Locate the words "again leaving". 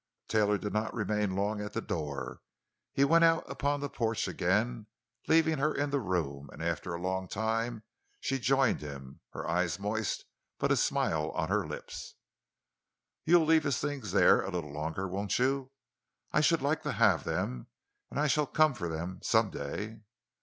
4.27-5.59